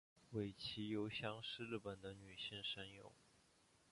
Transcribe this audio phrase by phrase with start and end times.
[0.31, 3.11] 尾崎由香是日本的女性声优。